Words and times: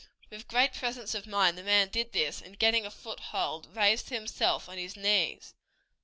With 0.31 0.47
great 0.47 0.73
presence 0.73 1.13
of 1.13 1.27
mind 1.27 1.59
the 1.59 1.61
man 1.61 1.89
did 1.89 2.11
this, 2.11 2.41
and 2.41 2.57
getting 2.57 2.87
a 2.87 2.89
foothold, 2.89 3.67
raised 3.75 4.09
himself 4.09 4.67
on 4.67 4.79
his 4.79 4.97
knees. 4.97 5.53